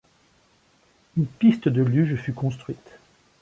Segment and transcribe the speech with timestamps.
[1.15, 2.97] Une piste de luge fut construite.